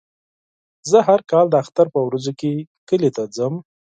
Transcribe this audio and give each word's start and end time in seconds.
زه 0.89 0.97
هر 1.07 1.19
کال 1.31 1.45
د 1.49 1.55
اختر 1.63 1.87
په 1.95 1.99
ورځو 2.07 2.31
کې 2.39 2.51
کلي 2.89 3.09
ته 3.15 3.23
ځم. 3.35 3.53